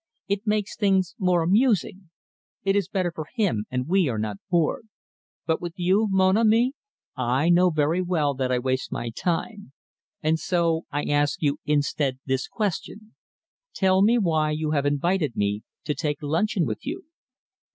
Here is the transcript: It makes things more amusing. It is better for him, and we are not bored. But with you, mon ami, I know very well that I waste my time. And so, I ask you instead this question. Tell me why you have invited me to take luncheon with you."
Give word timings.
It 0.27 0.47
makes 0.47 0.75
things 0.75 1.13
more 1.19 1.43
amusing. 1.43 2.09
It 2.63 2.75
is 2.75 2.87
better 2.89 3.11
for 3.13 3.27
him, 3.35 3.65
and 3.69 3.87
we 3.87 4.09
are 4.09 4.17
not 4.17 4.37
bored. 4.49 4.87
But 5.45 5.61
with 5.61 5.73
you, 5.75 6.07
mon 6.09 6.37
ami, 6.37 6.73
I 7.15 7.49
know 7.49 7.69
very 7.69 8.01
well 8.01 8.33
that 8.33 8.51
I 8.51 8.57
waste 8.57 8.91
my 8.91 9.11
time. 9.11 9.73
And 10.23 10.39
so, 10.39 10.87
I 10.89 11.03
ask 11.03 11.43
you 11.43 11.59
instead 11.67 12.17
this 12.25 12.47
question. 12.47 13.13
Tell 13.75 14.01
me 14.01 14.17
why 14.17 14.49
you 14.49 14.71
have 14.71 14.87
invited 14.87 15.35
me 15.35 15.61
to 15.83 15.93
take 15.93 16.23
luncheon 16.23 16.65
with 16.65 16.83
you." 16.83 17.03